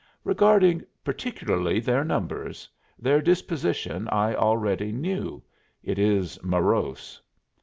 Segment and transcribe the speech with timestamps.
[0.23, 2.67] "Regarding, particularly, their numbers.
[2.97, 5.43] Their disposition I already knew.
[5.83, 7.21] It is morose."